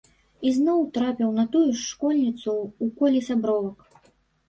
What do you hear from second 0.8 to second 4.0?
трапіў на тую ж школьніцу ў коле сябровак.